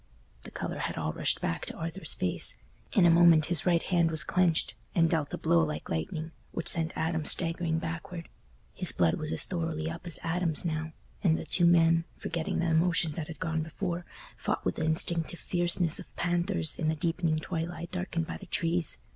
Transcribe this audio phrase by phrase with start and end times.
[0.45, 2.55] The colour had all rushed back to Arthur's face;
[2.93, 6.69] in a moment his right hand was clenched, and dealt a blow like lightning, which
[6.69, 8.27] sent Adam staggering backward.
[8.73, 10.93] His blood was as thoroughly up as Adam's now,
[11.23, 14.03] and the two men, forgetting the emotions that had gone before,
[14.35, 18.97] fought with the instinctive fierceness of panthers in the deepening twilight darkened by the trees.